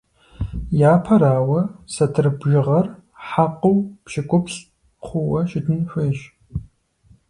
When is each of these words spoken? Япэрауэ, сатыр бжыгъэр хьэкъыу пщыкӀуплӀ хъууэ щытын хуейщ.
Япэрауэ, 0.91 1.59
сатыр 1.93 2.25
бжыгъэр 2.39 2.85
хьэкъыу 3.27 3.77
пщыкӀуплӀ 4.03 4.57
хъууэ 5.05 5.39
щытын 5.49 5.79
хуейщ. 5.89 6.19